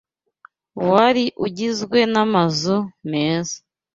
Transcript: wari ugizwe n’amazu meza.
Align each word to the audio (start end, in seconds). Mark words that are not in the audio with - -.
wari 0.89 1.25
ugizwe 1.45 1.99
n’amazu 2.13 2.77
meza. 3.09 3.57